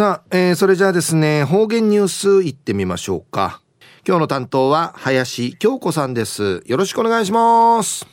[0.00, 3.60] さあ、えー、それじゃあですね、方言ニュースいってみましょうか。
[4.08, 6.62] 今日の担当は林京子さんです。
[6.64, 8.06] よろしくお願いします。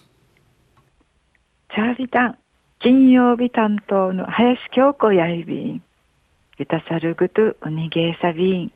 [1.74, 2.38] チャーリタン、
[2.80, 5.82] 金曜日担当の林京子やいびん。
[6.58, 8.72] ゆたさるぐとうにげさびん。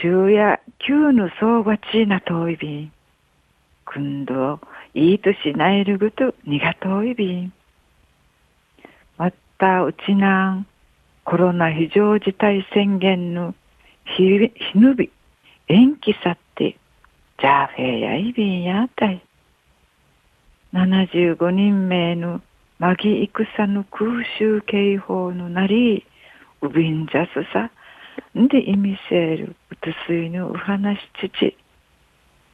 [0.00, 2.92] 昼夜急のそうがちなといびん。
[3.86, 4.60] くんど
[4.94, 7.52] いいとしないるぐとにがといびん。
[9.18, 10.66] またうちなん
[11.24, 13.54] コロナ非常事態宣言の
[14.16, 14.24] ひ
[14.72, 15.10] ひぬび
[15.68, 16.76] 延期さって
[17.38, 19.22] ジャーフェやいびんやあたい。
[20.72, 22.40] 75人名の
[22.78, 26.04] マギ戦の空襲警報のなり、
[26.62, 27.70] うびんじゃすさ、
[28.38, 31.56] んで意味せるうつすいのうはなしちち、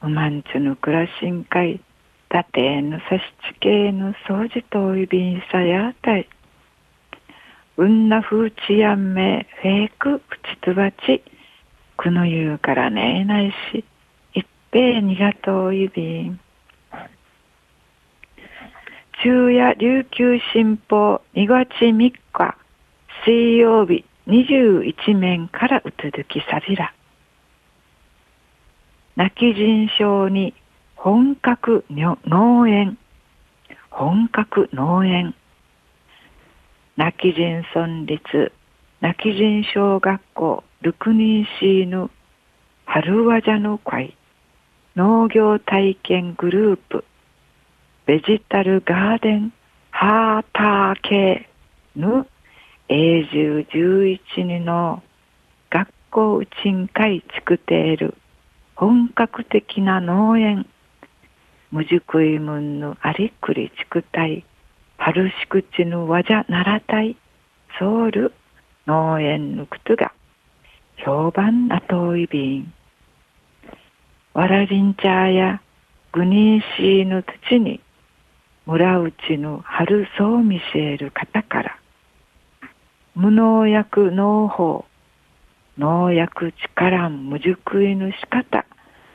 [0.03, 1.79] うまんちゅのくらしんかい、
[2.29, 3.21] たてのさし
[3.53, 6.27] ちけの掃除といびんさやあたい。
[7.79, 11.23] うんなふうちやんめ、フェイク、プチトバチ、
[11.95, 13.85] くの言うからねえないし、
[14.33, 16.41] いっぺえにがとういびん。
[19.23, 22.57] 昼夜琉球新報2月3日
[23.23, 26.93] 水曜日21面からうつづきさびら。
[29.15, 30.53] 泣き人症に
[30.97, 32.97] 本格農園、
[33.89, 35.33] 本格農園。
[36.99, 38.51] 泣き人村立
[38.99, 42.09] 泣き人小学校ルクニンシーヌ
[42.83, 44.17] 春和ジャの会
[44.97, 47.05] 農業体験グループ
[48.05, 49.53] ベジタルガーデン
[49.91, 51.47] ハーター系
[51.95, 52.27] の
[52.89, 55.01] 永住11人の
[55.69, 58.13] 学校うちんかい作っている
[58.75, 60.65] 本格的な農園
[61.71, 64.43] 無熟いもんのありくりちくたい
[64.99, 67.17] 春しくちぬわじゃならたい
[67.79, 68.33] ソウル
[68.85, 70.11] 農園のくとが
[70.97, 72.73] 評判なといびん
[74.33, 75.61] わらりんちゃや
[76.11, 77.81] グニーシーの土に
[78.65, 81.79] 村内の春そう見せる方から
[83.15, 84.85] 無農薬農法
[85.77, 88.65] 農薬力無熟いの仕方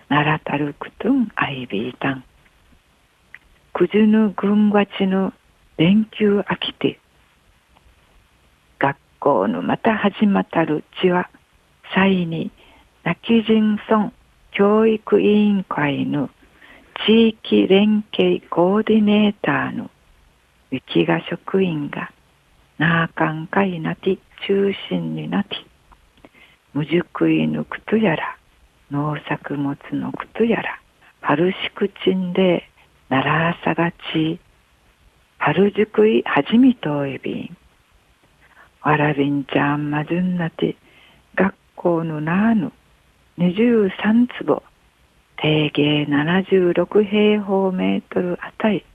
[0.08, 2.24] ならたるくとんあいびいたん。
[3.72, 5.32] くじぬぐんがちの
[5.76, 7.00] 連休飽きて
[8.78, 11.28] 学校のまた始まったるちは
[11.94, 12.52] 際に
[13.02, 14.12] 泣き人村
[14.52, 16.30] 教育委員会の
[17.06, 19.90] 地域連携コーディネーターの
[20.70, 22.12] 雪が職員が
[22.78, 25.56] なあかんかいなて中心になって
[26.72, 28.36] 無熟いのくとやら
[28.92, 30.80] 農作物のくとやら
[31.20, 32.68] 春しくちんで
[33.08, 34.38] ならさがち
[35.46, 37.56] 春熟いはじみといびん
[38.80, 40.74] わらびんちゃんまじゅんなて
[41.34, 42.72] 学校のなあぬ
[43.36, 43.90] 23
[44.38, 44.62] 坪
[45.36, 48.86] 定芸76平方メートルあたり、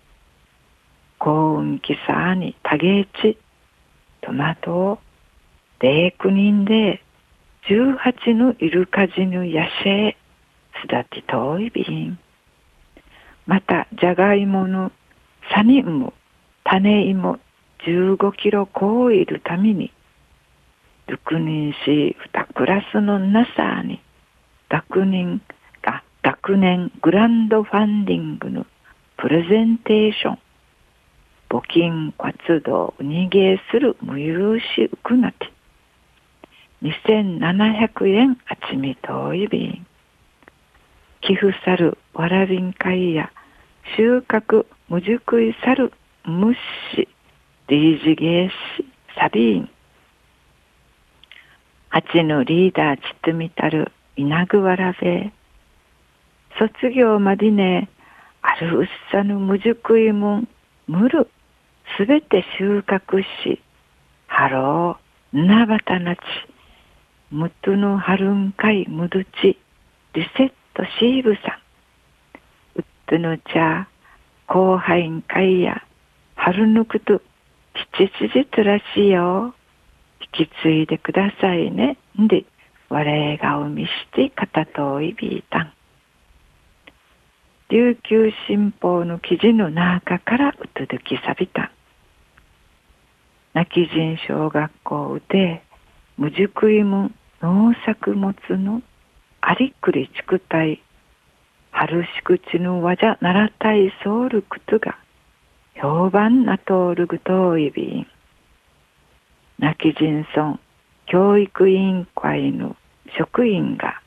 [1.20, 3.38] 幸運期さあに多芸地、
[4.22, 5.00] トマトを、
[5.78, 7.04] 米9人で、
[7.70, 10.16] 18のイルカジヌヤシェ
[10.82, 12.18] すだて遠い瓶。
[13.46, 14.92] また、じゃがいもの
[15.54, 16.14] サニウム、
[16.70, 17.40] 種芋
[17.86, 19.92] 15キロこういるために、
[21.08, 24.02] 6人し2クラスのなさに、
[24.70, 25.42] 学人
[26.22, 28.66] 学年グランドファンディングの
[29.18, 30.40] プレゼンテーション
[31.50, 35.52] 募金活動逃げする無融資うくなて
[36.84, 39.88] 2700円あちみといびん
[41.22, 43.32] 寄付さるわらびん会や
[43.98, 45.94] 収穫無熟いさる
[46.26, 47.08] むし
[47.70, 48.86] リージゲーシ
[49.16, 49.70] サビーン。
[51.90, 55.32] 八のリーダーちとみたる稲ぐわらべ。
[56.58, 57.90] 卒業までね、
[58.42, 60.48] あるうっさぬむじゅくいもん、
[60.88, 61.30] むる、
[61.98, 63.62] すべて収穫し、
[64.28, 66.20] ハロー、なばたなち、
[67.32, 69.58] むとのはるんかいむどち、
[70.14, 71.60] リセットシーブさ
[72.76, 73.88] ん、うっとのちゃ、
[74.48, 75.84] 後輩んかいや、
[76.42, 79.54] はるぬくと、ちちちじつらしよ。
[80.38, 81.98] 引き継いでくださいね。
[82.20, 82.46] んで、
[82.88, 85.74] 我がおみして片といびいたん。
[87.68, 91.74] 琉球新報の記事の中からうつづきさびた。
[93.54, 95.62] 泣き人小学校で
[96.18, 98.82] 無熟いも農作物の
[99.42, 100.82] ありくりちくたい
[101.72, 104.98] 春しくちぬわじゃならたいそうるくつが
[105.82, 108.08] 評判なとおるぐといびん。
[109.60, 110.60] 泣き人村
[111.06, 112.76] 教育委員会の
[113.18, 114.02] 職員が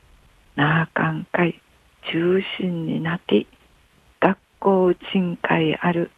[0.55, 1.61] 那覇館会
[2.11, 3.47] 中心になって
[4.19, 6.11] 学校賃会ある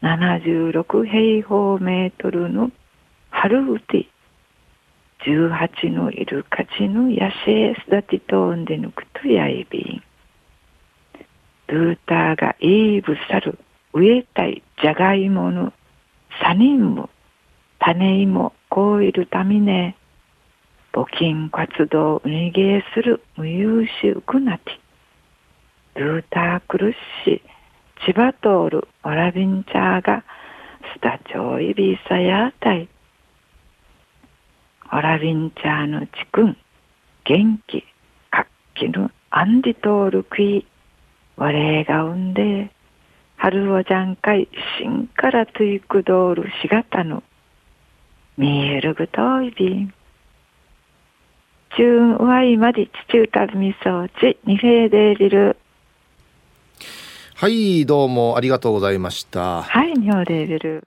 [0.00, 2.70] 76平方メートルの
[3.28, 4.08] 春うて
[5.26, 10.02] 18のイルカチの野生育ちとんでぬくとやいびん。
[11.66, 13.58] ルーターがイーブサル
[13.92, 15.72] 植えたいじゃがいもの
[16.42, 17.08] サニンム
[17.78, 19.96] 種芋こういるためね
[20.92, 24.72] 募金活動うにげする無優秀くなて
[25.94, 26.94] ルータークルッ
[27.24, 27.42] シ
[28.04, 30.24] 千葉通るわらびんちゃーが
[30.94, 32.88] スタチョイビーサヤータイ
[34.90, 36.56] わらびんちゃーのちくん
[37.24, 37.84] 元気
[38.30, 40.66] 活気のアンディトールクイ
[41.36, 42.70] 我が生んで
[43.46, 44.48] 春をじゃんかい
[44.80, 47.22] しからついくどるしがたの
[48.36, 49.94] 見えるぐといびん
[51.76, 55.56] 中わいまで地中たるみそうちにへでりる
[57.36, 59.62] はいどうもありがとうございました。
[59.62, 60.84] はいにょでりる